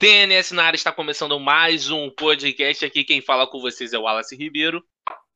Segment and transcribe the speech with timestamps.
[0.00, 2.86] TNS na área está começando mais um podcast.
[2.86, 4.82] Aqui quem fala com vocês é o Wallace Ribeiro.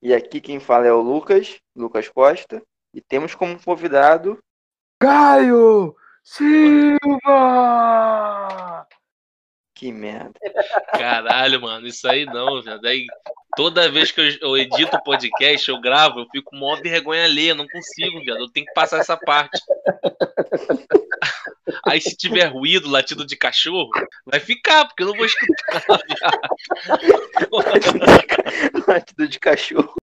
[0.00, 2.62] E aqui quem fala é o Lucas, Lucas Costa.
[2.94, 4.38] E temos como convidado.
[4.98, 6.96] Caio Silva!
[9.74, 10.38] Que merda.
[10.92, 12.80] Caralho, mano, isso aí não, velho.
[12.80, 13.06] Daí,
[13.56, 17.54] toda vez que eu, eu edito podcast, eu gravo, eu fico com maior vergonha alheia,
[17.54, 18.38] não consigo, viado.
[18.38, 19.60] Eu tenho que passar essa parte.
[21.86, 23.90] Aí se tiver ruído, latido de cachorro,
[24.24, 26.40] vai ficar, porque eu não vou escutar, viado.
[28.86, 29.94] Latido de cachorro.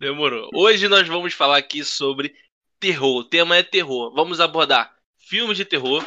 [0.00, 0.50] Demorou.
[0.54, 2.34] Hoje nós vamos falar aqui sobre
[2.80, 3.18] terror.
[3.18, 4.12] O tema é terror.
[4.14, 6.04] Vamos abordar filmes de terror.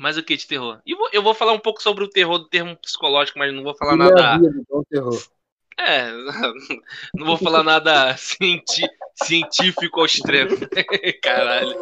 [0.00, 0.80] Mas o que de terror?
[0.86, 3.62] E vou- eu vou falar um pouco sobre o terror do termo psicológico, mas não
[3.62, 4.38] vou falar Minha nada.
[4.38, 5.22] vida, então, terror.
[5.78, 6.10] É,
[7.14, 8.88] não vou falar nada cienti-
[9.22, 10.56] científico ao extremo.
[11.22, 11.76] Caralho.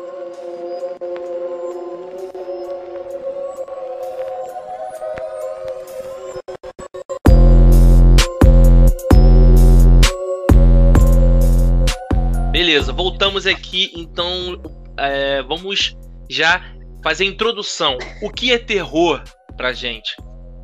[12.51, 14.61] Beleza, voltamos aqui, então
[14.97, 15.97] é, vamos
[16.29, 16.61] já
[17.03, 17.97] fazer a introdução.
[18.23, 19.23] O que é terror
[19.57, 20.17] pra gente?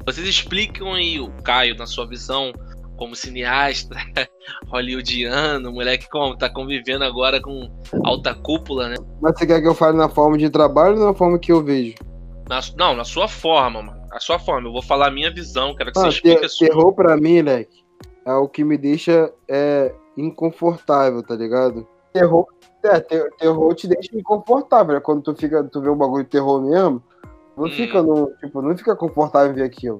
[0.06, 2.52] Vocês explicam aí, o Caio, na sua visão,
[2.96, 3.96] como cineasta,
[4.68, 7.68] hollywoodiano, moleque como tá convivendo agora com
[8.04, 8.96] alta cúpula, né?
[9.20, 11.62] Mas você quer que eu fale na forma de trabalho ou na forma que eu
[11.62, 11.94] vejo?
[12.48, 14.04] Na- não, na sua forma, mano.
[14.12, 14.68] A sua forma.
[14.68, 16.68] Eu vou falar a minha visão, quero que você Ah, explique ter- a sua.
[16.68, 17.82] terror pra mim, leque,
[18.26, 21.86] é o que me deixa é, inconfortável, tá ligado?
[22.14, 22.46] Terror,
[22.84, 25.00] é, ter- terror te deixa inconfortável, né?
[25.00, 27.02] Quando tu, fica, tu vê um bagulho de terror mesmo,
[27.56, 27.70] não Hum.
[27.70, 29.98] fica no, tipo, não fica confortável em ver aquilo.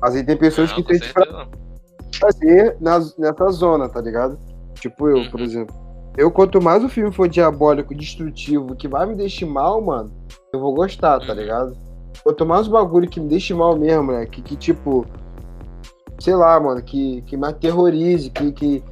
[0.00, 1.00] Mas aí tem pessoas Não, que com têm
[2.18, 4.38] fazer nas, nessa zona, tá ligado?
[4.80, 5.46] Tipo eu, por Uhum.
[5.46, 5.74] exemplo.
[6.16, 10.10] Eu, quanto mais o filme for diabólico, destrutivo, que vai me deixar mal, mano,
[10.54, 11.38] eu vou gostar, tá Uhum.
[11.38, 11.76] ligado?
[12.22, 14.24] Quanto mais o bagulho que me deixe mal mesmo, né?
[14.24, 15.04] Que, que tipo.
[16.18, 18.82] Sei lá, mano, que, que me aterrorize, que, que.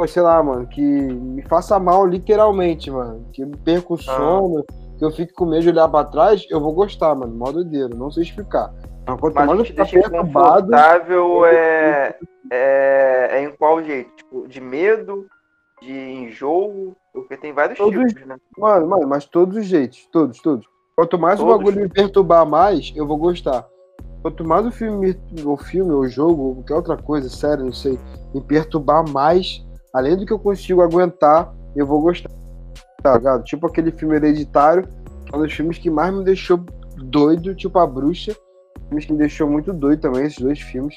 [0.00, 3.26] Pô, sei lá, mano, que me faça mal literalmente, mano.
[3.34, 4.64] Que eu perca o sono,
[4.98, 7.34] que eu fique com medo de olhar pra trás, eu vou gostar, mano.
[7.36, 8.72] Mó doideiro, não sei explicar.
[9.06, 10.74] Mas quanto Mas mais o eu ficar perturbado.
[11.44, 12.16] é,
[12.50, 14.10] é, é em qual jeito?
[14.16, 15.26] Tipo, de medo,
[15.82, 18.36] de enjoo, porque tem vários Todos- tipos, né?
[18.56, 20.66] Mano, mano, mas todos os jeitos, todos, todos.
[20.96, 21.58] Quanto mais o Todos?
[21.58, 23.66] bagulho me perturbar mais, eu vou gostar.
[24.22, 27.72] Quanto mais o filme, me- o filme, o jogo, ou qualquer outra coisa, sério, não
[27.72, 27.98] sei,
[28.34, 32.30] me perturbar mais, além do que eu consigo aguentar, eu vou gostar.
[33.02, 33.44] Tá ligado?
[33.44, 34.86] Tipo aquele filme hereditário,
[35.26, 36.60] que é um dos filmes que mais me deixou
[36.96, 38.36] doido, tipo A Bruxa.
[38.88, 40.94] Filmes que me deixou muito doido também, esses dois filmes.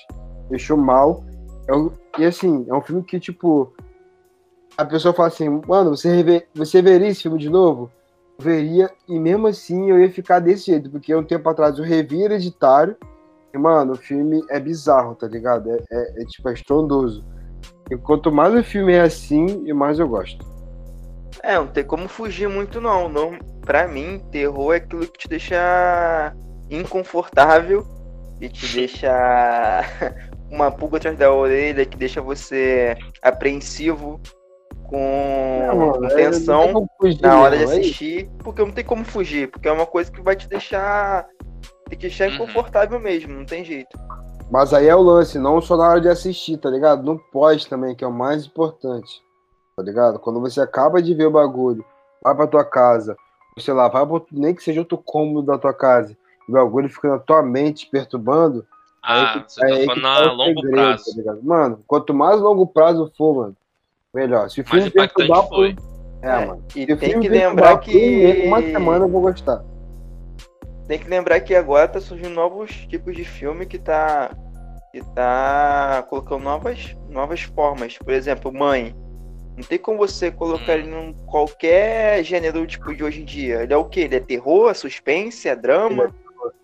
[0.49, 1.23] Deixou mal.
[1.67, 3.73] É e assim, é um filme que, tipo,
[4.77, 7.89] a pessoa fala assim, mano, você, rever, você veria esse filme de novo?
[8.37, 11.83] Eu veria, e mesmo assim eu ia ficar desse jeito, porque um tempo atrás eu
[11.83, 12.95] revi Hereditário,
[13.53, 15.69] e, mano, o filme é bizarro, tá ligado?
[15.69, 17.23] É, é- é, tipo, é estrondoso.
[17.91, 20.45] E quanto mais o filme é assim, e mais eu gosto.
[21.41, 23.09] É, não tem como fugir muito, não.
[23.09, 23.37] não.
[23.61, 26.33] Pra mim, terror é aquilo que te deixa
[26.69, 27.85] inconfortável
[28.39, 29.11] e te deixa
[30.49, 34.19] uma pulga atrás da orelha, que deixa você apreensivo,
[34.83, 35.67] com,
[35.97, 36.71] com é- tensão.
[36.71, 39.71] não fugir, na hora de não, é assistir, porque não tem como fugir, porque é
[39.71, 41.25] uma coisa que vai te deixar
[41.89, 42.35] te deixar Uhum.
[42.35, 43.97] inconfortável mesmo, não tem jeito.
[44.53, 47.01] Mas aí é o lance, não só na hora de assistir, tá ligado?
[47.01, 49.19] No pós também, que é o mais importante.
[49.75, 50.19] Tá ligado?
[50.19, 51.83] Quando você acaba de ver o bagulho,
[52.23, 53.17] vai pra tua casa,
[53.57, 56.15] ou sei lá, vai pra, outro- nem que seja outro cômodo da tua casa,
[56.47, 58.63] e o bagulho fica na tua mente perturbando,
[59.01, 61.03] Ah, aí que- você tá aí que falando tá a longo segredo, prazo.
[61.05, 61.39] tá ligado?
[61.43, 63.57] Mano, quanto mais longo prazo for, mano,
[64.13, 64.47] melhor.
[64.51, 65.73] Se o Mais filme impactante perturbar foi.
[65.73, 65.83] por...
[66.21, 66.63] É, mano.
[66.75, 69.63] E Se tem que lembrar que Uma semana eu vou gostar.
[70.87, 74.29] tem que lembrar que agora tá surgindo novos tipos de filme que tá
[74.93, 77.97] que tá colocando novas novas formas.
[77.97, 78.95] Por exemplo, Mãe.
[79.57, 80.79] Não tem como você colocar Hum.
[80.79, 83.63] ele em qualquer gênero tipo de hoje em dia.
[83.63, 84.01] Ele é o quê?
[84.01, 86.13] Ele é terror, é suspense, é drama?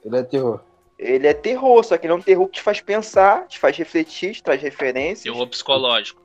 [0.03, 0.59] Ele é terror.
[0.97, 3.77] Ele é terror, só que ele é um terror que te faz pensar, te faz
[3.77, 5.21] refletir, te traz referências.
[5.23, 6.21] Terror psicológico.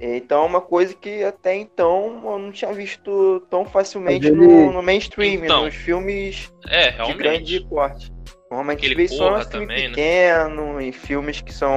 [0.00, 4.72] Então é uma coisa que até então eu não tinha visto tão facilmente ele- no,
[4.72, 8.12] no mainstream, Então, nos filmes É, de grande realmente.
[8.52, 9.88] Normalmente Aquele vê só em filme também, né?
[9.88, 11.72] pequeno, em filmes que são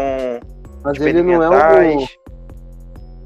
[0.83, 2.01] Mas ele não é um...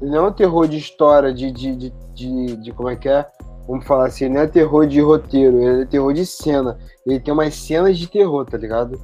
[0.00, 3.08] Ele não é um terror de história, de, de, de, de, de- como é que
[3.08, 3.26] é?
[3.66, 6.78] Vamos falar assim, não é terror de roteiro, ele é terror de cena.
[7.04, 9.02] Ele tem umas cenas de terror, tá ligado?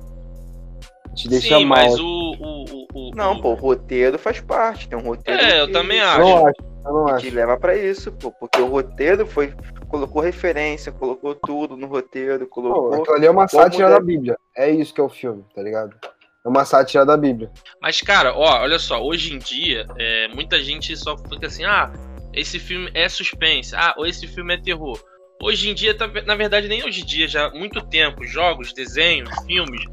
[1.17, 1.79] Te deixa Sim, mal.
[1.79, 4.89] mas o, o, o, o- Não, pô, o roteiro faz parte.
[4.89, 5.43] Tem um roteiro.
[5.43, 6.23] É, eu também acho.
[6.37, 6.76] acho.
[6.87, 7.25] Eu não E acho.
[7.27, 8.31] te leva pra isso, pô.
[8.33, 9.53] Porque o roteiro foi.
[9.89, 12.95] Colocou referência, colocou tudo no roteiro, Pô, colocou.
[12.95, 14.37] aquilo ali é uma sátira da Bíblia.
[14.57, 15.97] É isso que é o filme, tá ligado?
[16.45, 17.51] É uma sátira da Bíblia.
[17.81, 21.93] Mas, cara, ó, olha só, hoje em dia, é, muita gente só fica assim, ah,
[22.33, 25.01] esse filme é suspense, ah, ou esse filme é terror.
[25.43, 28.73] Hoje em dia, tá- na verdade, nem hoje em dia, já há muito tempo, jogos,
[28.73, 29.85] desenhos, filmes,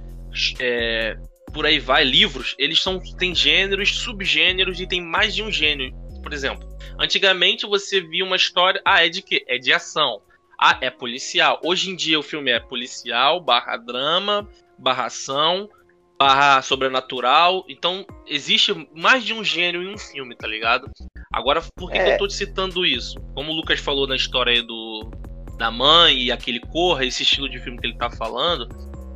[0.59, 1.15] é,
[1.53, 5.91] por aí vai, livros, eles são tem gêneros, subgêneros e tem mais de um gênero.
[6.21, 6.67] Por exemplo,
[6.99, 9.43] antigamente você via uma história, ah, é de quê?
[9.47, 10.21] É de ação.
[10.59, 11.59] Ah, é policial.
[11.63, 14.47] Hoje em dia o filme é policial, barra drama,
[14.77, 15.69] barra ação,
[16.17, 17.65] barra sobrenatural.
[17.67, 20.89] Então, existe mais de um gênero em um filme, tá ligado?
[21.31, 22.13] Agora, por que, que É.
[22.13, 23.19] eu tô te citando isso?
[23.35, 25.11] Como o Lucas falou na história aí do
[25.57, 28.67] da mãe e aquele corra, esse estilo de filme que ele tá falando,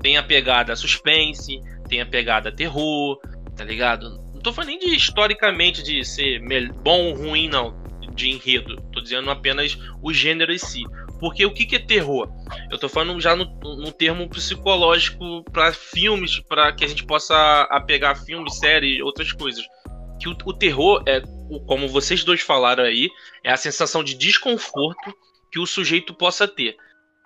[0.02, 1.60] tem a pegada suspense,
[1.90, 3.19] tem a pegada terror,
[3.56, 4.19] tá ligado?
[4.47, 6.39] Tô falando nem de historicamente de ser
[6.75, 7.75] bom ou ruim, não,
[8.15, 8.81] de enredo.
[8.94, 10.85] Tô dizendo apenas o gênero em si.
[11.19, 12.29] Porque o que, que é terror?
[12.71, 17.35] Eu tô falando já no, no termo psicológico para filmes, para que a gente possa
[17.69, 19.65] apegar filmes, séries, outras coisas.
[20.17, 21.19] Que o, o terror é,
[21.65, 23.09] como vocês dois falaram aí,
[23.44, 25.13] é a sensação de desconforto
[25.51, 26.77] que o sujeito possa ter.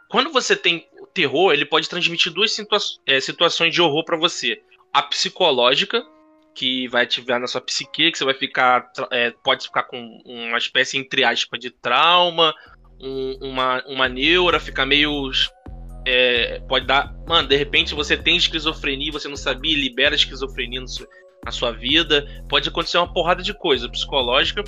[0.09, 4.59] Quando você tem terror, ele pode transmitir duas situa é, situações de horror para você:
[4.91, 6.03] a psicológica,
[6.53, 10.57] que vai ativar na sua psique, que você vai ficar, é, pode ficar com uma
[10.57, 12.53] espécie entre aspas de trauma,
[12.99, 15.31] um- uma, uma neura, ficar meio
[16.05, 17.13] é, pode dar.
[17.27, 21.07] Mano, de repente você tem esquizofrenia, você não sabia, libera esquizofrenia seu-
[21.45, 22.25] na sua vida.
[22.49, 24.63] Pode acontecer uma porrada de coisa psicológica.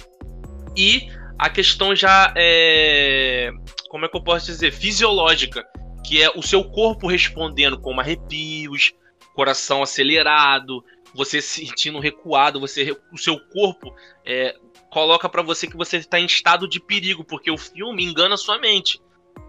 [0.77, 1.07] E
[1.37, 3.51] a questão já é.
[3.89, 4.71] Como é que eu posso dizer?
[4.71, 5.63] Fisiológica.
[6.05, 8.91] Que é o seu corpo respondendo com arrepios,
[9.35, 10.83] coração acelerado,
[11.13, 13.93] você se sentindo recuado, você, o seu corpo
[14.25, 14.55] é,
[14.89, 18.57] coloca pra você que você está em estado de perigo, porque o filme engana sua
[18.59, 18.99] mente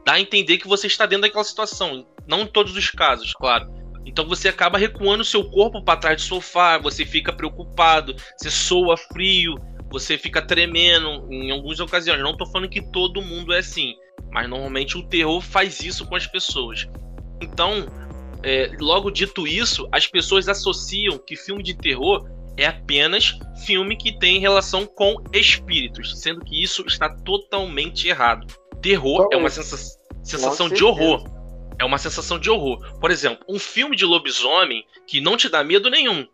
[0.05, 2.07] dá a entender que você está dentro daquela situação.
[2.27, 3.73] Não em todos os casos, claro.
[4.07, 8.51] Então você acaba recuando o seu corpo para trás do sofá, você fica preocupado, você
[8.51, 9.55] soa frio,
[9.91, 12.21] você fica tremendo em algumas ocasiões.
[12.23, 13.95] Não tô falando que todo mundo é assim,
[14.31, 16.87] mas normalmente o terror faz isso com as pessoas.
[17.41, 17.87] Então,
[18.45, 24.17] é, logo dito isso, as pessoas associam que filme de terror é apenas filme que
[24.19, 28.47] tem relação com espíritos, sendo que isso está totalmente errado.
[28.81, 31.25] Terror é uma sensa- sensação de horror.
[31.79, 32.99] É uma sensação de horror.
[33.01, 36.27] Por exemplo, um filme de lobisomem que não te dá medo nenhum,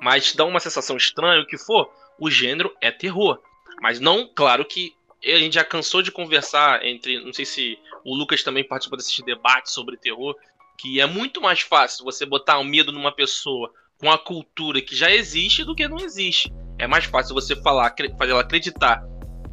[0.00, 3.38] mas te dá uma sensação estranha, o que for, o gênero é terror.
[3.80, 4.94] Mas não, claro que
[5.24, 9.16] a gente já cansou de conversar entre, não sei se o Lucas também participou desses
[9.24, 10.36] debates sobre terror,
[10.82, 14.96] que é muito mais fácil você botar um medo numa pessoa com a cultura que
[14.96, 16.52] já existe do que não existe.
[16.76, 19.00] É mais fácil você falar, fazer ela acreditar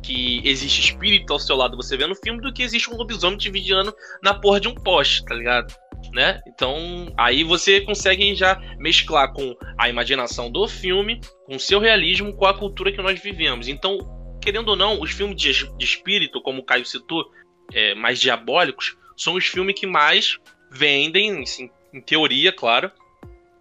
[0.01, 3.37] que existe espírito ao seu lado você vê no filme do que existe um lobisomem
[3.37, 3.93] te vigiando
[4.23, 5.71] na porra de um poste, tá ligado?
[6.13, 6.41] Né?
[6.47, 12.35] Então, aí você consegue já mesclar com a imaginação do filme, com o seu realismo,
[12.35, 13.67] com a cultura que nós vivemos.
[13.67, 13.99] Então,
[14.41, 17.29] querendo ou não, os filmes de, de espírito, como o Caio citou,
[17.71, 22.91] é, mais diabólicos, são os filmes que mais vendem, assim, em teoria, claro.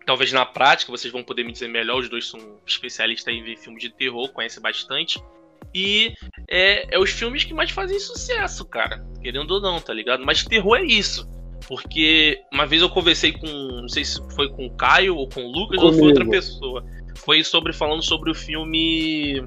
[0.05, 3.59] Talvez na prática vocês vão poder me dizer melhor, os dois são especialistas em ver
[3.59, 5.23] filmes de terror, conhecem bastante.
[5.75, 6.15] E
[6.49, 9.05] é, é os filmes que mais fazem sucesso, cara.
[9.23, 10.25] Querendo ou não, tá ligado?
[10.25, 11.29] Mas terror é isso.
[11.67, 13.47] Porque uma vez eu conversei com.
[13.47, 16.43] Não sei se foi com o Caio ou com o Lucas ou foi outra Comigo.
[16.43, 16.85] pessoa.
[17.17, 19.43] Foi sobre falando sobre o filme.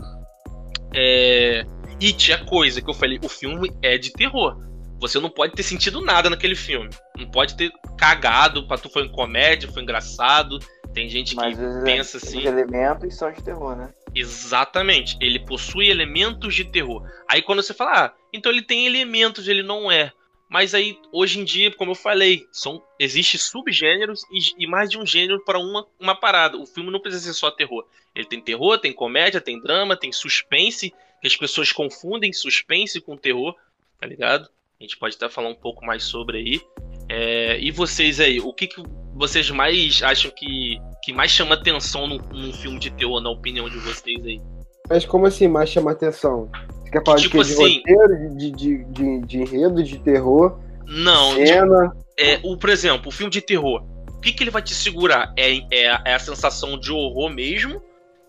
[0.94, 1.66] É.
[2.02, 4.58] It, a coisa que eu falei, o filme é de terror.
[5.02, 6.92] Você não pode ter sentido nada naquele filme.
[7.18, 10.60] Não pode ter cagado, pra tu foi comédia, foi engraçado.
[10.94, 12.46] Tem gente que Mas os, pensa os assim.
[12.46, 13.92] elementos são de terror, né?
[14.14, 15.18] Exatamente.
[15.20, 17.04] Ele possui elementos de terror.
[17.28, 20.14] Aí quando você fala, ah, então ele tem elementos, ele não é.
[20.48, 25.00] Mas aí, hoje em dia, como eu falei, são, existe subgêneros e, e mais de
[25.00, 26.58] um gênero para uma, uma parada.
[26.58, 27.88] O filme não precisa ser só terror.
[28.14, 33.18] Ele tem terror, tem comédia, tem drama, tem suspense, que as pessoas confundem suspense com
[33.18, 33.56] terror,
[34.00, 34.48] tá ligado?
[34.82, 36.62] A gente pode até falar um pouco mais sobre aí.
[37.08, 38.82] É, e vocês aí, o que, que
[39.14, 43.70] vocês mais acham que, que mais chama atenção num, num filme de terror, na opinião
[43.70, 44.42] de vocês aí?
[44.90, 46.50] Mas como assim mais chama atenção?
[46.84, 47.56] Você quer falar Tipo de, quê?
[47.56, 50.58] de assim- roteiro, de, de, de, de enredo, de terror,
[50.88, 51.96] Não, cena?
[52.20, 53.84] é, o, por exemplo, o filme de terror.
[54.10, 55.32] O que, que ele vai te segurar?
[55.38, 57.80] É, é, é a sensação de horror mesmo,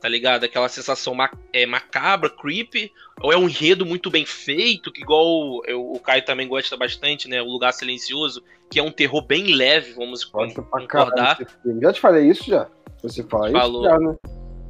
[0.02, 0.42] tá ligado?
[0.42, 5.64] Aquela sensação ma é, macabra, creepy, ou é um enredo muito bem feito, que igual
[5.64, 7.40] eu- o Caio também gosta bastante, né?
[7.40, 11.38] O Lugar Silencioso, que é um terror bem leve, vamos pra concordar.
[11.80, 12.66] Já te falei isso já?
[13.00, 13.82] Você fala Falou.
[13.82, 14.16] isso já, né?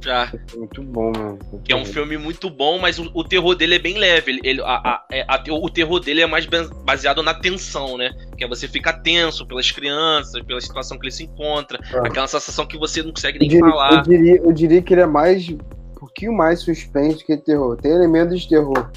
[0.03, 0.31] Já.
[0.55, 1.39] Muito bom, mano.
[1.63, 4.31] Que é um filme muito bom, mas o, o terror dele é bem leve.
[4.31, 6.45] Ele, ele- a- a- é- a- o terror dele é mais
[6.83, 8.11] baseado na tensão, né?
[8.37, 11.99] Que é você ficar tenso pelas crianças, pela situação que ele se encontra, Ah.
[12.07, 14.01] aquela sensação que você não consegue Eu nem diria, eu, falar.
[14.03, 15.47] diria, eu diria que ele é mais.
[15.49, 15.57] Um
[16.05, 17.77] pouquinho mais suspense que terror.
[17.77, 18.91] Tem elementos de terror.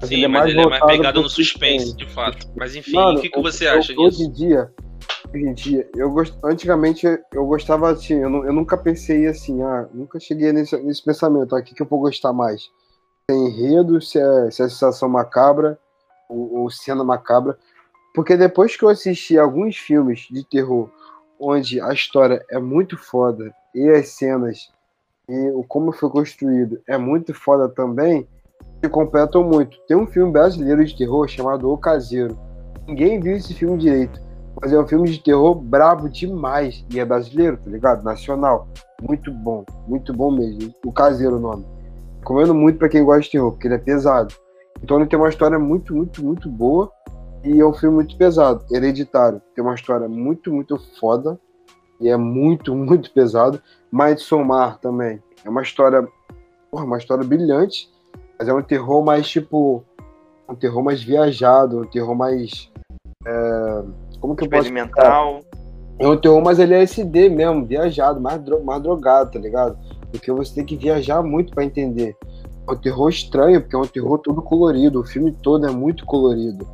[0.00, 2.46] mas Sim, mas ele é mais pegado no suspense, de fato.
[2.56, 4.22] Mas enfim, Mano, o que, que eu- você eu- acha Hoje disso?
[4.24, 4.68] em dia,
[5.36, 6.36] hoje em dia, eu gost...
[6.42, 11.04] antigamente eu gostava assim, eu, nu- eu nunca pensei assim, ah, nunca cheguei nesse, nesse
[11.04, 12.62] pensamento, ah, que eu vou gostar mais?
[12.62, 15.78] Se é enredo, se é, se é sensação macabra,
[16.28, 17.58] ou, ou cena macabra.
[18.14, 20.90] Porque depois que eu assisti alguns filmes de terror,
[21.38, 24.72] onde a história é muito foda, e as cenas,
[25.28, 28.26] e o como foi construído é muito foda também,
[28.82, 29.76] se completam muito.
[29.86, 32.38] Tem um filme brasileiro de terror chamado O Caseiro.
[32.86, 34.25] Ninguém viu esse filme direito.
[34.60, 36.84] Mas é um filme de terror brabo demais.
[36.90, 38.02] E é brasileiro, tá ligado?
[38.02, 38.68] Nacional.
[39.02, 39.64] Muito bom.
[39.86, 40.74] Muito bom mesmo.
[40.84, 41.66] O Caseiro o nome.
[42.20, 44.34] Recomendo muito pra quem gosta de terror, porque ele é pesado.
[44.82, 46.90] Então ele tem uma história muito, muito, muito boa.
[47.44, 48.64] E é um filme muito pesado.
[48.70, 49.40] Hereditário.
[49.54, 51.38] Tem uma história muito, muito foda.
[52.00, 53.60] E é muito, muito pesado.
[53.92, 55.22] Midsommar também.
[55.44, 56.06] É uma história.
[56.70, 57.88] Porra, uma história brilhante.
[58.38, 59.84] Mas é um terror mais tipo.
[60.48, 62.70] Um terror mais viajado, um terror mais.
[63.26, 63.82] é,
[64.20, 64.64] Como que eu posso.
[64.64, 64.86] explicar?
[64.86, 65.40] Experimental.
[65.98, 69.78] É um terror mais LSD mesmo, viajado, mais, dro mais drogado, tá ligado?
[70.10, 72.14] Porque você tem que viajar muito pra entender.
[72.68, 76.04] É um terror estranho, porque é um terror todo colorido, o filme todo é muito
[76.04, 76.66] colorido.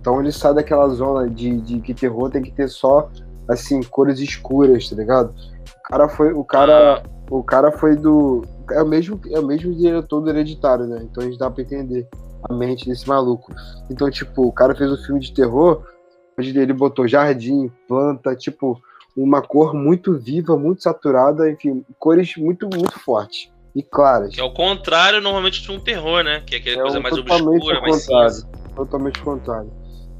[0.00, 3.10] Então ele sai daquela zona de, de que terror tem que ter só,
[3.48, 5.34] assim, cores escuras, tá ligado?
[5.78, 9.74] O cara foi, o cara, o cara foi do, é o mesmo, é o mesmo
[9.74, 11.00] diretor do Hereditário, né?
[11.02, 12.08] Então a gente dá pra entender
[12.48, 13.52] a mente desse maluco.
[13.90, 15.82] Então, tipo, o cara fez um filme de terror,
[16.38, 18.80] ele botou jardim, planta, tipo,
[19.16, 24.34] uma cor muito viva, muito saturada, enfim, cores muito, muito fortes e claras.
[24.34, 26.42] Que é o contrário normalmente de um terror, né?
[26.46, 28.30] Que é aquela É coisa o mais totalmente obscura, mais contrário.
[28.30, 28.48] cinza.
[28.74, 29.70] Totalmente contrário.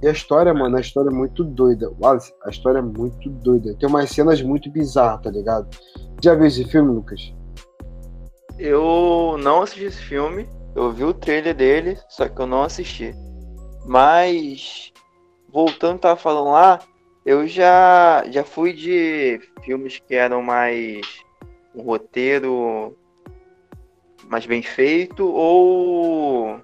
[0.02, 1.90] E a história, mano, a história é muito doida.
[2.00, 3.74] Wallace, a história é muito doida.
[3.78, 5.68] Tem umas cenas muito bizarras, tá ligado?
[6.22, 7.32] Já viu esse filme, Lucas?
[8.58, 10.48] Eu não assisti esse filme.
[10.74, 13.14] Eu vi o trailer dele, só que eu não assisti.
[13.86, 14.92] Mas
[15.56, 16.78] voltando tava falando lá,
[17.24, 21.00] eu já já fui de filmes que eram mais
[21.74, 22.94] um roteiro
[24.28, 26.60] mais bem feito ou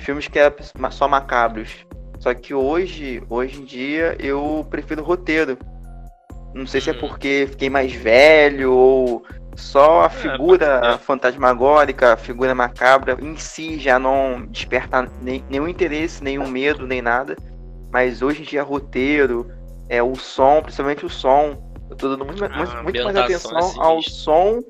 [0.00, 0.56] filmes que eram
[0.90, 1.86] só macabros.
[2.20, 5.58] Só que hoje, hoje em dia, eu prefiro roteiro.
[6.54, 7.00] Não sei se é Hum.
[7.00, 10.98] porque fiquei mais velho ou só a figura pode ser.
[11.04, 17.02] fantasmagórica, a figura macabra em si já não desperta nem- nenhum interesse, nenhum medo, nem
[17.02, 17.36] nada.
[17.90, 19.50] Mas hoje em dia, roteiro,
[19.88, 21.70] é o som, principalmente o som.
[21.90, 24.60] Eu tô dando muito, Ah, muito, mais atenção é ao som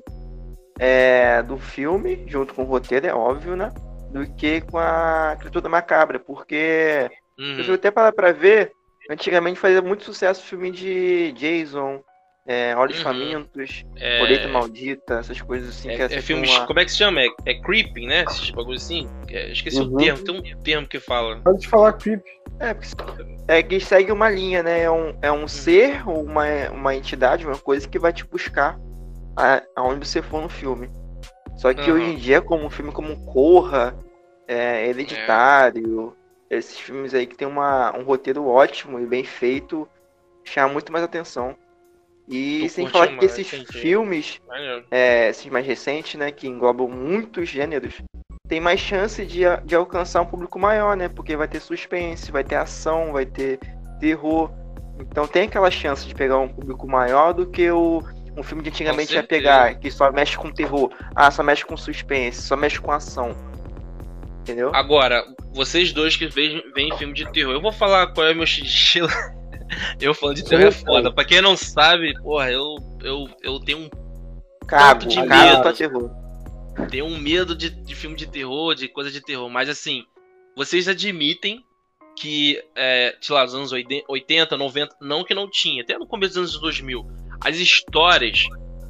[0.77, 3.71] é, do filme, junto com o roteiro, é óbvio, né?
[4.09, 7.09] Do que com a criatura macabra, porque
[7.39, 7.63] Uhum.
[7.67, 8.73] eu até parar pra ver,
[9.09, 12.01] antigamente fazia muito sucesso o filme de Jason,
[12.45, 13.03] é, Olhos Uhum.
[13.03, 15.89] Famintos, É, Colheita Maldita, essas coisas assim.
[15.89, 16.49] é, que é, é filmes.
[16.49, 17.21] uma- Como é que se chama?
[17.21, 18.23] É, é creeping, né?
[18.23, 19.07] Esses bagulho assim?
[19.29, 19.93] É, esqueci Uhum.
[19.93, 21.39] o termo, tem um termo que fala.
[21.41, 22.21] Pode te falar creep.
[22.59, 22.93] É, porque
[23.47, 24.81] é que segue uma linha, né?
[24.83, 28.77] É um, é um ser ou uma, uma entidade, uma coisa que vai te buscar
[29.37, 30.89] a- aonde você for no filme.
[31.57, 31.93] Só que Aham.
[31.93, 33.95] hoje em dia, como um filme como Corra,
[34.47, 36.15] é, Hereditário,
[36.49, 39.87] esses filmes aí que tem uma, um roteiro ótimo e bem feito,
[40.45, 41.55] chama muito mais atenção.
[42.27, 43.77] E Tu sem falar que esses entendi.
[43.77, 44.41] filmes
[44.89, 47.95] é, esses mais recentes, né, que englobam muitos gêneros,
[48.47, 51.09] tem mais chance de, de alcançar um público maior, né?
[51.09, 53.59] Porque vai ter suspense, vai ter ação, vai ter
[53.99, 54.51] terror.
[54.99, 58.03] Então tem aquela chance de pegar um público maior do que o,
[58.37, 60.91] um filme de antigamente ia pegar, que só mexe com terror.
[61.15, 63.35] Ah, só mexe com suspense, só mexe com ação.
[64.41, 64.71] Entendeu?
[64.73, 68.35] Agora, vocês dois que veem, veem filme de terror, eu vou falar qual é o
[68.35, 69.07] meu estilo.
[69.99, 71.11] eu falando de terror é foda.
[71.11, 73.89] Pra quem não sabe, porra, eu, eu, eu tenho um
[74.67, 75.61] Cago, de medo.
[75.61, 76.09] pra terror.
[76.89, 80.03] tenho um medo de, de filme de terror, de coisa de terror, mas assim,
[80.55, 81.63] vocês admitem
[82.15, 83.71] que, é, sei lá, nos anos
[84.07, 87.05] 80, 90, não que não tinha, até no começo dos anos 2000,
[87.41, 88.43] as histórias,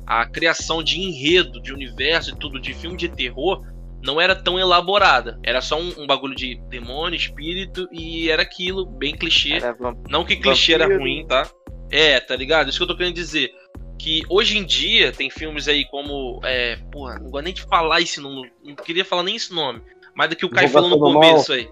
[0.05, 3.65] a criação de enredo, de universo e tudo de filme de terror
[4.03, 5.39] não era tão elaborada.
[5.41, 9.53] Era só um, um bagulho de demônio, espírito e era aquilo, bem clichê.
[9.53, 9.75] Era
[10.09, 11.01] Não que clichê era Vampiro.
[11.01, 11.49] ruim, tá?
[11.89, 12.69] É, tá ligado?
[12.69, 13.51] Isso que eu tô querendo dizer.
[13.97, 16.41] Que hoje em dia tem filmes aí como.
[16.43, 18.51] É, porra, não gosto nem de falar esse nome.
[18.61, 19.81] Não queria falar nem esse nome.
[20.13, 21.69] Mas do que o Caio falou no começo aí.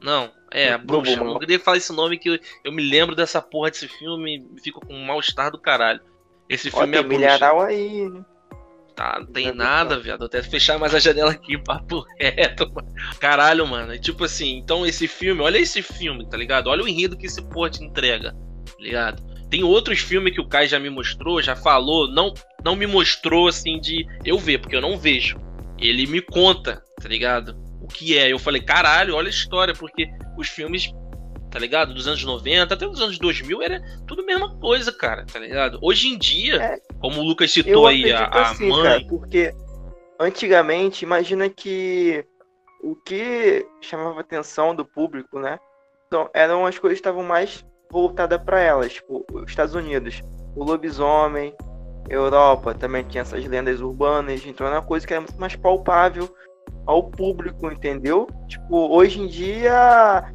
[0.00, 1.16] Não, é, bruxa.
[1.16, 1.34] mal.
[1.34, 4.60] Não queria falar esse nome que eu, eu me lembro dessa porra desse filme e
[4.60, 6.00] fico com um mal-estar do caralho.
[6.48, 7.20] Esse Ó, filme é a tem bruxa.
[7.24, 8.24] milharal aí, né?
[8.94, 10.24] Tá, não tem nada, viado.
[10.24, 12.70] Até fechar mais a janela aqui, papo reto.
[12.72, 12.88] Mano.
[13.18, 13.98] Caralho, mano.
[13.98, 16.68] Tipo assim, então esse filme, olha esse filme, tá ligado?
[16.68, 19.22] Olha o enredo que esse porra te entrega, tá ligado?
[19.48, 22.32] Tem outros filmes que o Kai já me mostrou, já falou, não,
[22.64, 25.38] não me mostrou assim de eu ver, porque eu não vejo.
[25.78, 27.56] Ele me conta, tá ligado?
[27.80, 28.32] O que é.
[28.32, 30.08] Eu falei, caralho, olha a história, porque
[30.38, 30.90] os filmes
[31.52, 31.92] tá ligado?
[31.92, 35.78] Dos anos 90 até os anos 2000 era tudo a mesma coisa, cara, tá ligado?
[35.82, 38.82] Hoje em dia, é, como o Lucas citou aí, a, a assim, mãe.
[38.82, 39.54] Cara, porque
[40.18, 42.24] antigamente, imagina que
[42.82, 45.58] o que chamava a atenção do público, né?
[46.06, 50.22] Então, eram as coisas que estavam mais voltadas para elas, tipo, os Estados Unidos,
[50.56, 51.54] o lobisomem,
[52.08, 56.34] Europa também tinha essas lendas urbanas, então era uma coisa que era muito mais palpável
[56.86, 58.26] ao público, entendeu?
[58.48, 60.32] Tipo, hoje em dia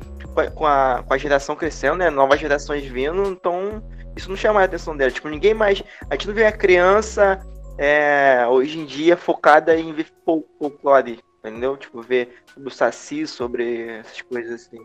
[0.55, 2.09] com a, com a geração crescendo, né?
[2.09, 3.83] Novas gerações vindo, então
[4.15, 5.11] isso não chama a atenção dela.
[5.11, 5.83] Tipo, ninguém mais.
[6.09, 7.39] A gente não vê a criança
[7.77, 11.77] é, hoje em dia focada em ver folclore, entendeu?
[11.77, 14.79] Tipo, ver sobre o Saci, sobre essas coisas assim.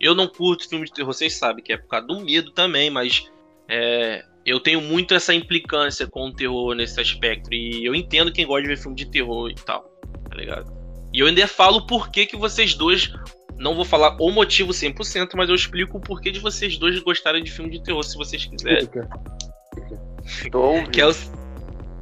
[0.00, 2.90] Eu não curto filme de terror, vocês sabem que é por causa do medo também,
[2.90, 3.30] mas
[3.68, 7.54] é, eu tenho muito essa implicância com o terror nesse aspecto.
[7.54, 9.82] E eu entendo quem gosta de ver filme de terror e tal,
[10.28, 10.72] tá ligado?
[11.12, 13.12] E eu ainda falo por que, que vocês dois
[13.58, 17.42] não vou falar o motivo 100%, mas eu explico o porquê de vocês dois gostarem
[17.42, 18.88] de filme de terror, se vocês quiserem.
[20.90, 21.12] que, é o,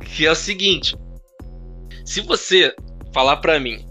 [0.00, 0.96] que é o seguinte:
[2.04, 2.74] se você
[3.12, 3.84] falar para mim,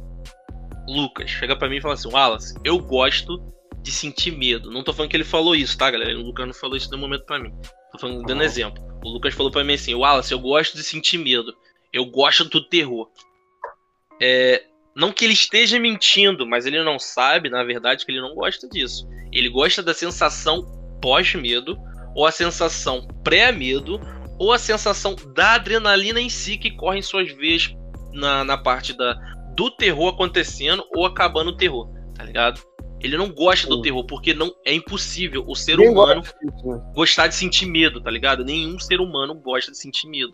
[0.88, 3.42] Lucas, chega para mim e fala assim, Wallace, eu gosto
[3.82, 4.72] de sentir medo.
[4.72, 6.18] Não tô falando que ele falou isso, tá, galera?
[6.18, 7.54] O Lucas não falou isso no momento para mim.
[7.92, 8.84] Tô falando, dando exemplo.
[9.04, 11.54] O Lucas falou para mim assim, Wallace, eu gosto de sentir medo.
[11.92, 13.10] Eu gosto do terror.
[14.22, 14.64] É,
[14.96, 18.68] não que ele esteja mentindo, mas ele não sabe, na verdade, que ele não gosta
[18.68, 19.08] disso.
[19.32, 20.64] Ele gosta da sensação
[21.02, 21.78] pós-medo,
[22.16, 24.00] ou a sensação pré-medo,
[24.38, 27.74] ou a sensação da adrenalina em si que corre em suas veias
[28.12, 29.14] na, na parte da,
[29.56, 32.62] do terror acontecendo ou acabando o terror, tá ligado?
[33.00, 36.92] Ele não gosta do terror, porque não é impossível o ser humano né?
[36.94, 38.46] gostar de sentir medo, tá ligado?
[38.46, 40.34] Nenhum ser humano gosta de sentir medo.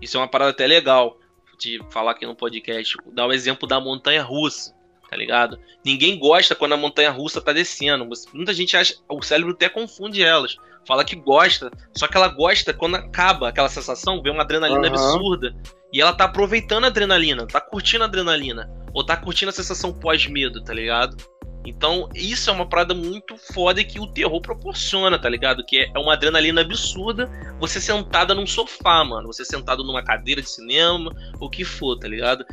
[0.00, 1.19] Isso é uma parada até legal
[1.60, 4.74] de falar aqui no podcast, dar o exemplo da montanha russa,
[5.08, 5.58] tá ligado?
[5.84, 8.08] Ninguém gosta quando a montanha russa tá descendo.
[8.32, 10.56] Muita gente acha, o cérebro até confunde elas.
[10.86, 14.86] Fala que gosta, só que ela gosta quando acaba aquela sensação, vê uma adrenalina uhum.
[14.86, 15.54] absurda.
[15.92, 18.70] E ela tá aproveitando a adrenalina, tá curtindo a adrenalina.
[18.94, 21.16] Ou tá curtindo a sensação pós-medo, tá ligado?
[21.64, 25.64] Então, isso é uma parada muito foda que o terror proporciona, tá ligado?
[25.64, 29.26] Que é uma adrenalina absurda, você sentada num sofá, mano.
[29.26, 32.44] Você sentado numa cadeira de cinema, o que for, tá ligado?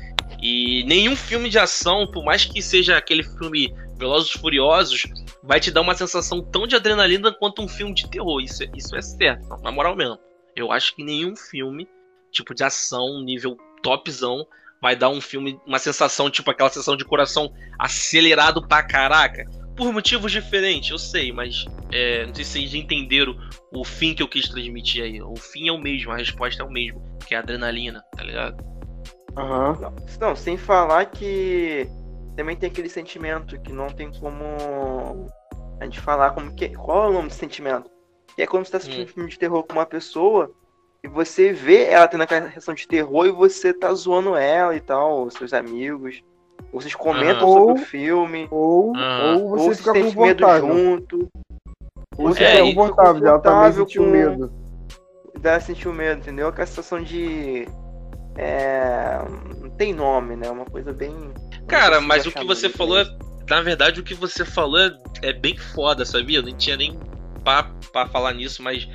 [0.41, 5.03] E nenhum filme de ação, por mais que seja aquele filme Velozes Furiosos,
[5.41, 8.41] vai te dar uma sensação tão de adrenalina quanto um filme de terror.
[8.41, 10.19] Isso é, isso é certo, na moral mesmo.
[10.55, 11.87] Eu acho que nenhum filme,
[12.31, 14.45] tipo de ação, nível topzão,
[14.81, 19.45] vai dar um filme, uma sensação, tipo aquela sensação de coração acelerado pra caraca.
[19.75, 23.35] Por motivos diferentes, eu sei, mas é, não sei se vocês entenderam
[23.71, 25.21] o fim que eu quis transmitir aí.
[25.21, 28.23] O fim é o mesmo, a resposta é o mesmo, que é a adrenalina, tá
[28.23, 28.63] ligado?
[29.35, 29.73] Aham.
[29.73, 29.81] Uhum.
[29.81, 29.95] Não,
[30.29, 31.87] não, sem falar que
[32.35, 34.43] também tem aquele sentimento que não tem como
[35.79, 36.69] a gente falar como que.
[36.69, 37.89] Qual é o nome desse sentimento?
[38.35, 39.05] Que é quando você tá assistindo hum.
[39.05, 40.51] um filme de terror com uma pessoa
[41.03, 44.79] e você vê ela tendo aquela reação de terror e você tá zoando ela e
[44.79, 46.23] tal, seus amigos.
[46.73, 48.47] Vocês comentam sobre o filme.
[48.51, 51.29] Ou, ou você ou fica sente medo junto.
[52.17, 54.09] Ou você é, fica confortável, ela também sentiu com...
[54.09, 54.53] medo.
[55.43, 56.47] Ela sentiu medo, entendeu?
[56.47, 57.67] Aquela sensação de.
[58.35, 59.19] É...
[59.61, 60.49] Não tem nome, né?
[60.49, 61.13] Uma coisa bem.
[61.67, 63.05] Cara, mas o que você falou é.
[63.49, 66.39] Na verdade, o que você falou é, é bem foda, sabia?
[66.39, 66.99] Eu não tinha nem
[67.45, 68.85] pra, pra falar nisso, mas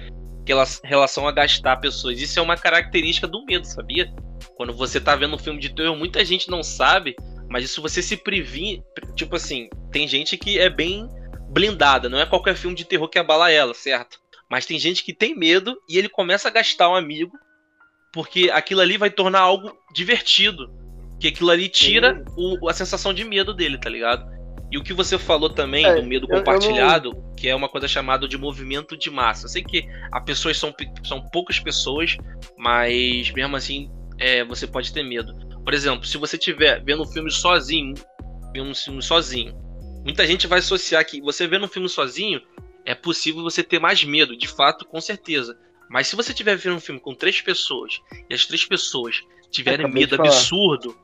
[0.85, 2.21] relação a gastar pessoas.
[2.21, 4.13] Isso é uma característica do medo, sabia?
[4.57, 7.15] Quando você tá vendo um filme de terror, muita gente não sabe,
[7.49, 8.83] mas isso você se previne.
[9.15, 11.09] Tipo assim, tem gente que é bem
[11.51, 14.21] blindada, não é qualquer filme de terror que abala ela, certo?
[14.51, 17.33] Mas tem gente que tem medo e ele começa a gastar um amigo
[18.13, 20.71] porque aquilo ali vai tornar algo divertido.
[21.19, 24.27] Que aquilo ali tira o, a sensação de medo dele, tá ligado?
[24.73, 27.35] E o que você falou também é, do medo compartilhado, eu, eu não...
[27.35, 29.45] que é uma coisa chamada de movimento de massa.
[29.45, 32.17] Eu sei que as pessoas são, são poucas pessoas,
[32.57, 35.35] mas mesmo assim é, você pode ter medo.
[35.63, 37.93] Por exemplo, se você estiver vendo um filme sozinho,
[38.55, 39.55] vendo um filme sozinho,
[40.07, 42.41] muita gente vai associar que você vendo um filme sozinho
[42.87, 45.55] é possível você ter mais medo, de fato, com certeza.
[45.91, 49.87] Mas se você estiver vendo um filme com três pessoas e as três pessoas tiverem
[49.87, 50.97] medo absurdo,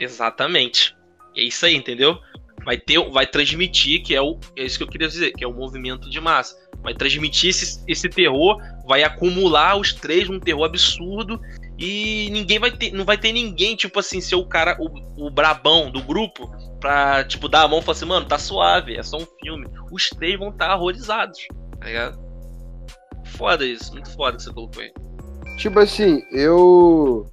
[0.00, 0.96] exatamente.
[1.36, 2.18] É isso aí, entendeu?
[2.64, 5.46] Vai ter, vai transmitir, que é, o, é isso que eu queria dizer, que é
[5.46, 6.56] o movimento de massa.
[6.82, 11.40] Vai transmitir esse, esse terror, vai acumular os três num terror absurdo
[11.78, 12.92] E ninguém vai ter.
[12.92, 17.24] Não vai ter ninguém, tipo assim, ser o cara, o, o brabão do grupo, pra,
[17.24, 19.68] tipo, dar a mão e falar assim, mano, tá suave, é só um filme.
[19.90, 21.38] Os três vão estar tá horrorizados,
[21.78, 22.18] tá ligado?
[23.24, 24.92] Foda isso, muito foda que você colocou aí.
[25.56, 27.26] Tipo assim, eu.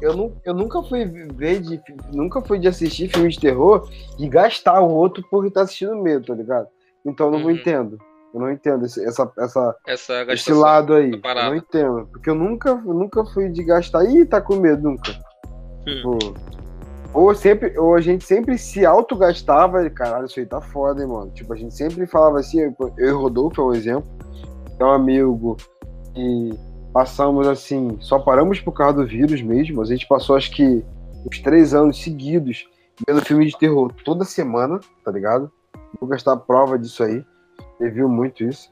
[0.00, 1.80] Eu, nu, eu nunca fui ver de.
[2.12, 6.26] Nunca fui de assistir filme de terror e gastar o outro porque tá assistindo medo,
[6.26, 6.68] tá ligado?
[7.04, 7.50] Então eu não uhum.
[7.50, 7.98] entendo.
[8.32, 11.10] Eu não entendo esse, essa, essa, essa esse lado aí.
[11.12, 12.08] Eu não entendo.
[12.12, 14.04] Porque eu nunca, nunca fui de gastar.
[14.04, 15.12] Ih, tá com medo, nunca.
[15.86, 16.18] Hum.
[16.18, 16.34] Tipo,
[17.14, 21.08] ou, sempre, ou a gente sempre se autogastava e caralho, isso aí tá foda, hein,
[21.08, 21.30] mano.
[21.30, 24.08] Tipo, a gente sempre falava assim, eu, eu e Rodolfo é um exemplo.
[24.78, 25.56] É um amigo
[26.14, 26.54] e
[26.98, 29.80] passamos assim, só paramos por causa do vírus mesmo.
[29.80, 30.84] A gente passou acho que
[31.24, 32.68] uns três anos seguidos
[33.06, 35.48] vendo filme de terror toda semana, tá ligado?
[36.00, 37.24] Vou gastar prova disso aí.
[37.78, 38.68] Ele viu muito isso.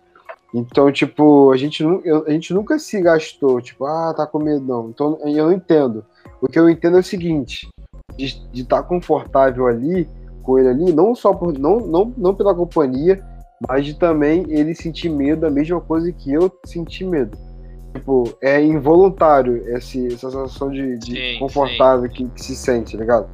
[0.53, 1.85] Então, tipo, a gente,
[2.27, 4.89] a gente nunca se gastou, tipo, ah, tá com medo, não.
[4.89, 6.05] Então, eu não entendo.
[6.41, 7.69] O que eu entendo é o seguinte:
[8.17, 10.09] de estar tá confortável ali,
[10.43, 11.57] com ele ali, não só por.
[11.57, 13.25] Não, não, não pela companhia,
[13.69, 17.46] mas de também ele sentir medo, a mesma coisa que eu senti medo.
[17.97, 22.15] Tipo, é involuntário esse, essa sensação de, de sim, confortável sim.
[22.15, 23.29] Que, que, se sente, tá ligado?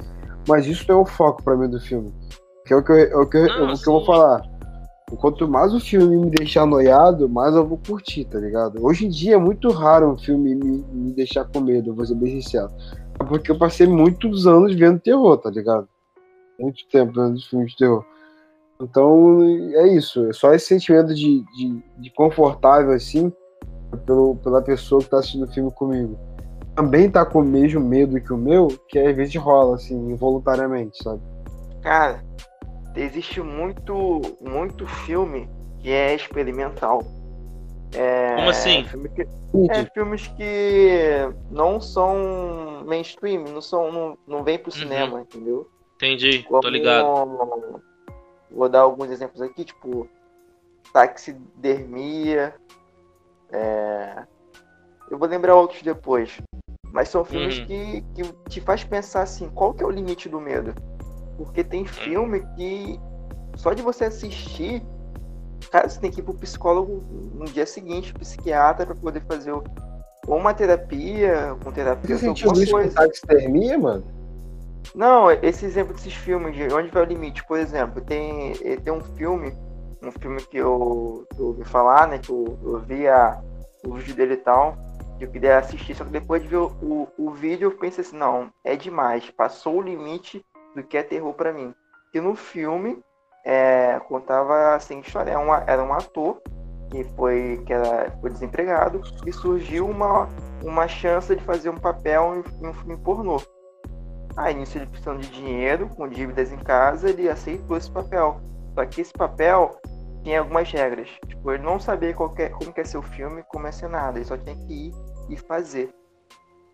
[0.47, 2.13] Mas isso não é o foco para mim do filme.
[2.65, 4.41] Que é o que eu, é o que eu, não, o que eu vou falar.
[5.19, 8.83] Quanto mais o filme me deixar noiado, mais eu vou curtir, tá ligado?
[8.83, 12.15] Hoje em dia é muito raro um filme me, me deixar com medo, vou ser
[12.15, 12.71] bem sincero.
[13.19, 15.87] É porque eu passei muitos anos vendo terror, tá ligado?
[16.57, 18.03] Muito tempo vendo filmes de terror.
[18.81, 19.43] Então
[19.75, 23.31] é isso, é só esse sentimento de, de, de confortável assim,
[23.97, 26.17] pelo, pela pessoa que tá assistindo o filme comigo.
[26.75, 31.03] Também tá com o mesmo medo que o meu, que às vezes rola, assim, involuntariamente,
[31.03, 31.21] sabe?
[31.81, 32.23] Cara,
[32.95, 37.03] existe muito, muito filme que é experimental.
[37.93, 38.83] É, Como assim?
[38.85, 44.79] Filme que, é filmes que não são mainstream, não são, não, não vêm pro uhum.
[44.79, 45.69] cinema, entendeu?
[45.95, 47.05] Entendi, Como, tô ligado.
[48.51, 50.09] Vou dar alguns exemplos aqui, tipo
[50.91, 52.55] taxidermia.
[53.53, 54.23] É,
[55.09, 56.41] eu vou lembrar outros depois.
[56.91, 57.65] Mas são filmes uhum.
[57.65, 60.75] que, que te faz pensar assim, qual que é o limite do medo?
[61.37, 62.99] Porque tem filme que
[63.55, 64.83] só de você assistir,
[65.71, 70.37] cara, você tem que ir pro psicólogo no dia seguinte, psiquiatra, para poder fazer ou
[70.37, 72.89] uma terapia, com terapia, você sentiu isso coisa.
[72.89, 74.05] com taxidermia, mano?
[74.95, 79.01] Não, esse exemplo desses filmes, de onde vai o limite, por exemplo, tem, tem um
[79.01, 79.53] filme,
[80.03, 83.41] um filme que eu, eu ouvi falar, né, que eu, eu vi a,
[83.85, 84.75] o vídeo dele e tal,
[85.17, 88.03] que eu queria assistir, só que depois de ver o, o, o vídeo eu pensei
[88.03, 91.73] assim, não, é demais, passou o limite do que é terror para mim.
[92.13, 92.99] E no filme
[93.45, 96.41] é, contava assim história, era, uma, era um ator
[96.89, 100.29] que foi que era, foi desempregado e surgiu uma,
[100.63, 103.41] uma chance de fazer um papel em, em um filme pornô.
[104.35, 108.41] Aí, nisso, ele precisando de dinheiro, com dívidas em casa, ele aceitou esse papel.
[108.73, 109.77] Só que esse papel
[110.23, 111.09] tinha algumas regras.
[111.27, 114.17] Tipo, ele não sabia qualquer, como que é ser o filme, como é ser nada.
[114.17, 114.93] Ele só tinha que ir
[115.29, 115.93] e fazer.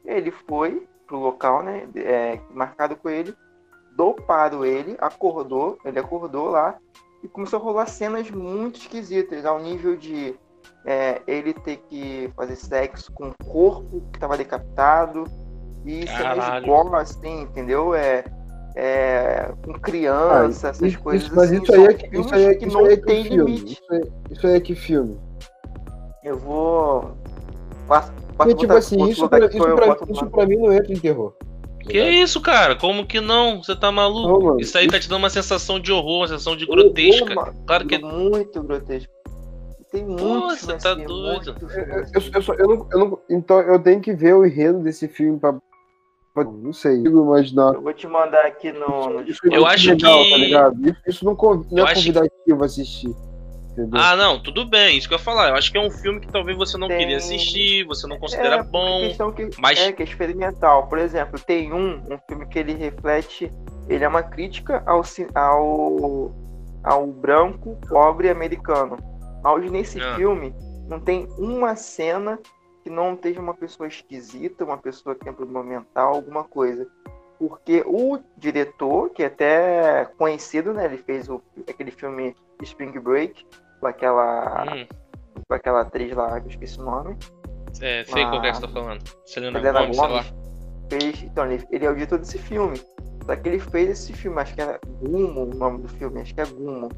[0.06, 3.34] Ele foi pro local, né, é, marcado com ele,
[3.96, 6.78] doparam ele, acordou, ele acordou lá
[7.24, 10.38] e começou a rolar cenas muito esquisitas, ao nível de
[10.86, 15.26] é, ele ter que fazer sexo com o corpo que estava decapitado,
[15.86, 17.94] e cenas de goma, assim, entendeu?
[17.96, 18.24] É,
[18.76, 21.64] é, com criança, ah, essas isso, coisas isso, mas assim.
[21.64, 23.52] Isso aí é que, isso aí é, que não é que tem filme.
[23.52, 23.74] limite.
[23.74, 25.20] Isso aí, isso aí é que filme.
[26.24, 27.12] Eu vou.
[27.88, 31.34] Passo, passo tipo assim, isso pra, isso, pra, isso pra mim não entra em terror.
[31.80, 32.76] Que isso, cara?
[32.76, 33.64] Como que não?
[33.64, 34.50] Você tá maluco?
[34.52, 37.54] Não, isso aí tá te dando uma sensação de horror, uma sensação de grotesca.
[37.66, 39.12] claro que muito grotesco.
[39.92, 40.24] Tem muito.
[40.24, 41.56] Nossa, tá assim, doido.
[41.62, 45.08] Eu, eu, eu, eu, não, eu não, então eu tenho que ver o enredo desse
[45.08, 45.56] filme pra
[46.44, 47.74] não sei, eu imaginar.
[47.74, 49.22] Eu vou te mandar aqui no.
[49.22, 50.30] isso, eu acho legal, que.
[50.30, 50.90] Tá ligado?
[50.90, 51.34] Isso, isso não,
[51.72, 52.66] não é convidativo que...
[52.66, 53.16] assistir.
[53.72, 54.02] Entendeu?
[54.02, 55.50] Ah, não, tudo bem, isso que eu ia falar.
[55.50, 56.98] Eu acho que é um filme que talvez você não tem...
[56.98, 59.00] queria assistir, você não considera é, bom.
[59.34, 59.80] Que, mas...
[59.80, 60.88] É, que é experimental.
[60.88, 63.52] Por exemplo, tem um, um filme que ele reflete.
[63.88, 65.02] Ele é uma crítica ao,
[65.34, 66.36] ao,
[66.84, 68.98] ao branco pobre americano.
[69.46, 70.16] Onde nesse ah.
[70.16, 70.54] filme
[70.88, 72.38] não tem uma cena
[72.90, 76.88] que não esteja uma pessoa esquisita, uma pessoa que tem problema mental, alguma coisa.
[77.38, 80.86] Porque o diretor, que é até conhecido, né?
[80.86, 83.46] Ele fez o, aquele filme Spring Break,
[83.80, 84.66] com aquela.
[84.74, 84.88] Hum.
[85.48, 87.16] com aquela atriz lá, que eu esqueci o nome.
[87.80, 89.02] É, sei qual é que você tá falando.
[89.26, 90.34] Selena Gomes, Gomes
[90.90, 92.82] fez, então, ele, ele é o diretor desse filme.
[93.24, 96.34] Só que ele fez esse filme, acho que era Gumo o nome do filme, acho
[96.34, 96.90] que é Gumo.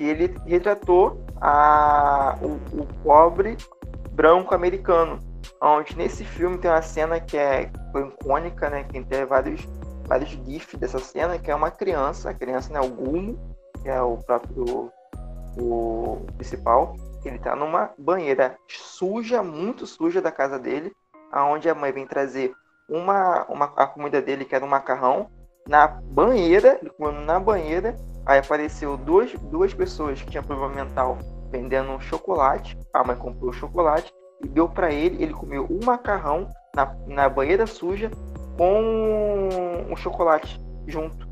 [0.00, 3.56] E ele retratou a, o, o pobre
[4.20, 5.18] branco americano.
[5.62, 8.84] onde nesse filme tem uma cena que é icônica, né?
[8.84, 9.66] Que tem vários,
[10.06, 12.80] vários gifs dessa cena, que é uma criança, a criança, né?
[12.80, 13.38] O Gumo,
[13.82, 14.92] que é o próprio
[15.58, 20.92] o principal, ele tá numa banheira suja, muito suja da casa dele,
[21.32, 22.52] aonde a mãe vem trazer
[22.88, 25.30] uma, uma a comida dele, que era um macarrão,
[25.66, 31.18] na banheira, ele comendo na banheira, aí apareceu duas, duas pessoas que tinham problema mental
[31.50, 35.84] vendendo um chocolate, a mãe comprou o chocolate e deu para ele, ele comeu um
[35.84, 38.10] macarrão na, na banheira suja
[38.56, 39.48] com
[39.90, 41.28] um chocolate junto.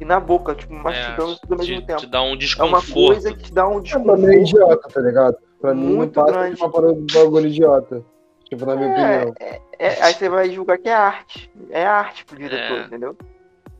[0.00, 2.00] E na boca, tipo, mastigando é, tudo ao mesmo te, tempo.
[2.00, 2.86] Te dá um desconforto.
[2.86, 4.22] É uma coisa que te dá um É desconforto.
[4.22, 5.36] meio idiota, tá ligado?
[5.60, 6.56] Pra mim, Muito não passa grande.
[6.56, 8.02] de uma parada de bagulho idiota.
[8.48, 9.34] Tipo, na minha É, opinião.
[9.38, 11.52] é, é, aí você vai julgar que é arte.
[11.70, 12.82] É arte pro diretor, É.
[12.84, 13.16] entendeu?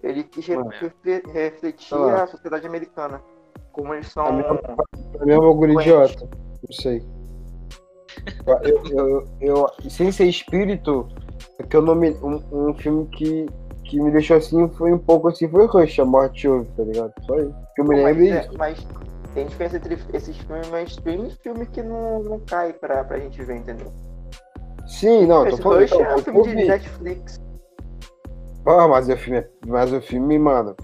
[0.03, 0.59] Ele quis re- É.
[0.79, 3.23] refle- refletir a sociedade americana.
[3.73, 4.25] Como eles são.
[4.25, 6.29] Pra mim é um bagulho idiota.
[6.71, 7.03] Não sei.
[8.47, 11.09] Eu, eu, eu, sem ser espírito,
[11.59, 13.47] é que eu não me, um, um filme que,
[13.85, 17.13] que me deixou assim foi um pouco assim, foi Rush, a morte Ove, tá ligado?
[17.27, 17.55] Só isso.
[17.75, 18.55] Que eu me mas, lembro é- disso.
[18.57, 18.87] mas
[19.35, 23.43] tem diferença entre esses filmes mainstream e filme que não, não cai pra, pra gente
[23.43, 23.91] ver, entendeu?
[24.87, 25.81] Sim, não, tô falando.
[25.81, 26.55] Rush Então, é um filme de.
[26.69, 27.41] Netflix.
[28.65, 30.77] Ah, mas o filme, é- mas o filme, mano,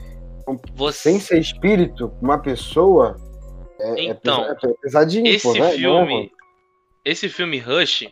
[0.75, 3.17] Você, sem ser espírito, uma pessoa.
[3.79, 5.69] É, é Então, é pesadinho, esse pô, né?
[5.69, 6.33] É, filme,
[7.05, 8.09] esse filme Rush,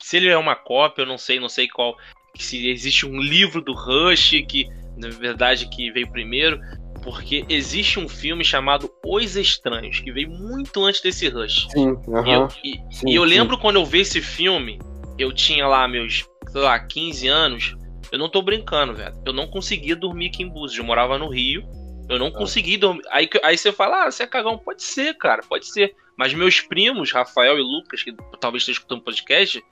[0.00, 1.96] se ele é uma cópia, eu não sei, não sei qual,
[2.36, 6.60] se existe um livro do Rush que na verdade que veio primeiro,
[7.02, 11.66] porque existe um filme chamado Os Estranhos que veio muito antes desse Rush.
[11.70, 12.32] Sim, E aham.
[12.32, 13.28] eu, e- sim, e eu sim.
[13.30, 14.78] lembro quando eu vi esse filme,
[15.18, 17.74] eu tinha lá meus, sei lá, 15 anos.
[18.10, 19.14] Eu não tô brincando, velho.
[19.24, 20.78] Eu não conseguia dormir aqui em Búzios.
[20.78, 21.62] Eu morava no Rio.
[22.08, 22.32] Eu não Ah.
[22.32, 23.02] consegui dormir.
[23.10, 24.58] Aí, aí você fala, ah, você é cagão.
[24.58, 25.94] Pode ser, cara, pode ser.
[26.16, 29.64] Mas meus primos, Rafael e Lucas, que talvez estejam escutando o podcast,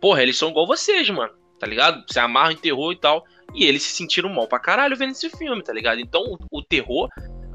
[0.00, 1.32] porra, eles são igual vocês, mano.
[1.58, 2.04] Tá ligado?
[2.12, 3.24] Se amarram em terror e tal.
[3.54, 6.00] E eles se sentiram mal pra caralho vendo esse filme, tá ligado?
[6.00, 7.08] Então o, o terror,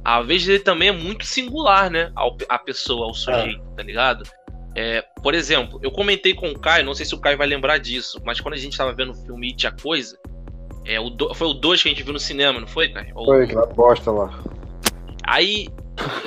[0.03, 2.11] a vez dele também é muito singular, né?
[2.15, 4.23] Ao, a pessoa, ao sujeito, tá ligado?
[4.75, 7.77] É, por exemplo, eu comentei com o Caio, não sei se o Caio vai lembrar
[7.77, 10.17] disso, mas quando a gente tava vendo o filme It a Coisa,
[10.85, 13.11] é, o do- foi o 2 que a gente viu no cinema, não foi, Caio?
[13.15, 14.29] Ou- Foi aquela bosta lá.
[15.25, 15.67] Aí,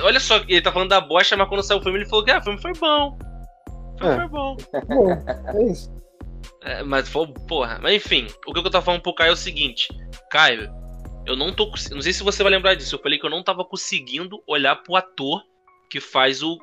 [0.03, 2.31] olha só, ele tá falando da bosta, mas quando saiu o filme ele falou que
[2.31, 3.19] ah, o filme foi bom.
[3.95, 4.17] O filme É.
[4.19, 4.57] foi bom.
[4.87, 5.95] Bom, é isso.
[6.63, 7.79] É, mas foi, porra.
[7.83, 9.89] Mas enfim, o que eu tava falando pro Caio é o seguinte:
[10.31, 10.71] Caio,
[11.27, 11.67] eu não tô.
[11.93, 12.95] Não sei se você vai lembrar disso.
[12.97, 15.43] Eu falei que eu não tava conseguindo olhar pro ator
[15.91, 16.59] que faz o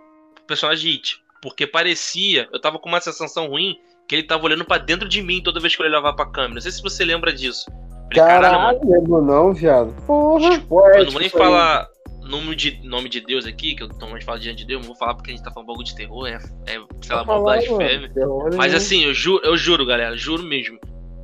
[0.47, 1.17] personagem It.
[1.41, 3.77] Porque parecia, eu tava com uma sensação ruim
[4.07, 6.55] que ele tava olhando pra dentro de mim toda vez que eu olhava pra câmera.
[6.55, 7.65] Não sei se você lembra disso.
[8.11, 9.93] Caralho, lembro não, viado.
[10.05, 11.87] Porra, pô, Eu não vou nem falar
[12.21, 14.95] nome de, nome de Deus aqui, que eu normalmente falo diante de Deus, não vou
[14.95, 16.35] falar porque a gente tá falando bagulho de terror, é,
[16.67, 18.11] é sei lá, uma blasfêmia.
[18.57, 20.79] Mas assim, eu juro, eu juro, galera, juro mesmo.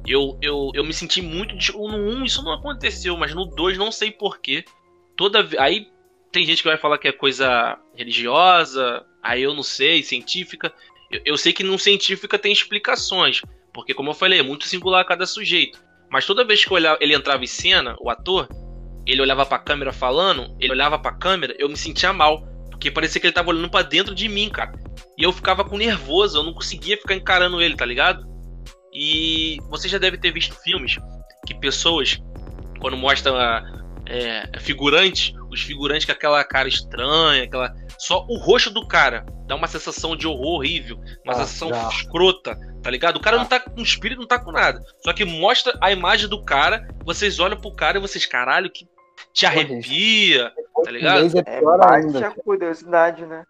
[0.07, 1.55] Eu, eu, eu me senti muito.
[1.55, 4.63] de- No 1 isso não aconteceu, mas no 2 não sei porquê.
[5.15, 5.87] Toda Aí
[6.31, 10.73] tem gente que vai falar que é coisa religiosa, aí eu não sei, científica.
[11.11, 13.41] Eu, eu sei que no científica tem explicações,
[13.73, 15.79] porque como eu falei, é muito singular cada sujeito.
[16.11, 18.47] Mas toda vez que olhava, ele entrava em cena, o ator,
[19.05, 22.47] ele olhava pra câmera falando, ele olhava pra câmera, eu me sentia mal.
[22.69, 24.71] Porque parecia que ele tava olhando pra dentro de mim, cara.
[25.17, 28.25] E eu ficava com nervoso, eu não conseguia ficar encarando ele, tá ligado?
[28.93, 30.97] E você já deve ter visto filmes
[31.45, 32.17] que pessoas,
[32.79, 33.63] quando mostram a,
[34.05, 37.73] é, figurantes, os figurantes com aquela cara estranha, aquela.
[37.97, 41.89] Só o rosto do cara dá uma sensação de horror horrível, uma Ah, sensação já.
[41.89, 43.17] escrota, tá ligado?
[43.17, 44.81] O cara não tá com espírito, não tá com nada.
[45.03, 48.87] Só que mostra a imagem do cara, vocês olham pro cara e vocês, caralho, que
[49.33, 50.53] te arrepia,
[50.85, 51.17] tá ligado?
[51.29, 52.27] Chinês é É bate ainda.
[52.27, 53.43] a curiosidade, né?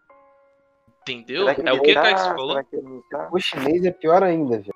[1.01, 1.49] entendeu?
[1.49, 2.01] É o que, tá?
[2.03, 2.63] cara, que você falou?
[3.09, 3.29] Tá?
[3.31, 4.73] O chinês é pior ainda, velho.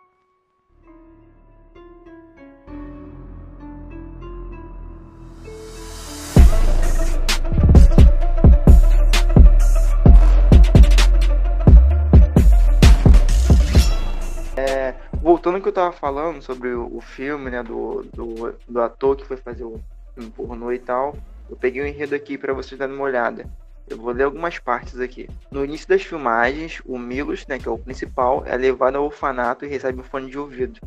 [15.22, 19.16] Voltando ao que eu tava falando sobre o, o filme, né, do, do, do ator
[19.16, 19.80] que foi fazer o
[20.14, 21.16] filme pornô e tal,
[21.50, 23.46] eu peguei um enredo aqui pra vocês darem uma olhada.
[23.90, 25.30] Eu vou ler algumas partes aqui.
[25.52, 29.66] No início das filmagens, o Milos, né, que é o principal, é levado ao orfanato
[29.66, 30.80] e recebe um fone de ouvido.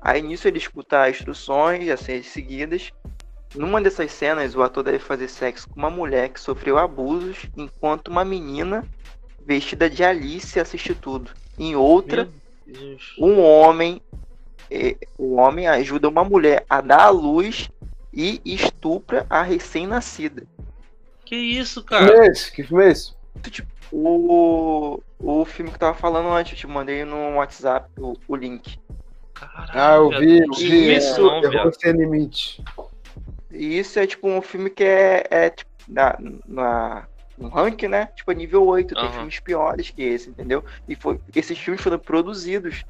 [0.00, 2.92] Aí nisso ele escuta instruções a serem seguidas.
[3.54, 8.08] Numa dessas cenas, o ator deve fazer sexo com uma mulher que sofreu abusos, enquanto
[8.08, 8.84] uma menina
[9.44, 11.30] vestida de Alice assiste tudo.
[11.58, 13.14] Em outra, Meu Deus.
[13.18, 14.02] um homem
[15.16, 17.70] o homem ajuda uma mulher a dar à luz
[18.12, 20.44] e estupra a recém-nascida.
[21.24, 22.06] Que isso, Que cara?
[22.08, 22.52] filme é esse?
[22.52, 23.12] Que filme é esse?
[23.50, 28.14] Tipo, o, o filme que eu tava falando antes, eu te mandei no WhatsApp o,
[28.26, 28.78] o link.
[29.34, 30.68] Caralho, Ah, eu vi, eu vi.
[30.68, 31.72] vi é, isso não, Terror.
[31.78, 32.64] Sem Limite.
[33.50, 37.06] Isso é tipo um filme que é, é tipo, na, na,
[37.38, 38.06] no ranking, né?
[38.14, 39.12] Tipo, é nível 8, tem Aham.
[39.12, 40.64] filmes piores que esse, entendeu?
[40.88, 42.84] E foi, esses filmes foram produzidos.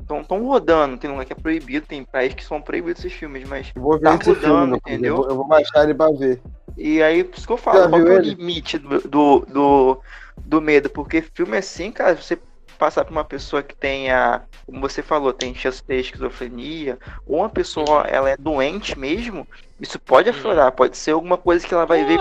[0.00, 3.72] Estão rodando, tem lugar que é proibido, tem países que são proibidos esses filmes, mas.
[3.74, 4.92] Eu vou ver Tá esse filme, rodando, Lucas.
[4.92, 5.12] entendeu?
[5.12, 6.42] Eu vou, eu vou baixar ele pra ver.
[6.76, 10.02] E aí, por isso que eu Já falo, qual é o limite do, do, do,
[10.44, 10.90] do medo?
[10.90, 12.38] Porque filme assim, cara, você
[12.74, 17.38] passar pra uma pessoa que tenha, como você falou, tem chance de ter esquizofrenia, ou
[17.38, 19.46] uma pessoa, ela é doente mesmo,
[19.80, 20.36] isso pode Uhum.
[20.36, 22.18] aflorar, pode ser alguma coisa que ela vai ver,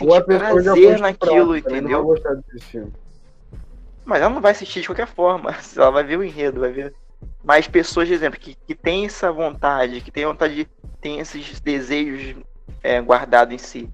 [0.00, 1.98] Ou a sentir prazer naquilo, estuprada, também entendeu?
[1.98, 2.92] Não vai gostar desse filme.
[4.04, 5.50] Mas ela não vai assistir de qualquer forma.
[5.74, 6.94] Ela vai ver o enredo, vai ver.
[7.42, 10.66] Mas pessoas, por exemplo, que, que tem essa vontade, que tem vontade de.
[11.00, 12.36] tem esses desejos
[12.82, 13.88] é, guardados em si.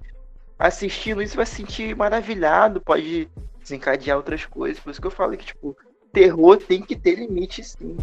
[0.59, 3.29] Assistindo isso vai se sentir maravilhado, pode
[3.71, 4.79] desencadear outras coisas.
[4.79, 5.75] Por isso que eu falo que, tipo,
[6.11, 7.97] terror tem que ter limite sim.